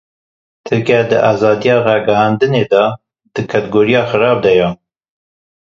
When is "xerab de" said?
4.09-4.51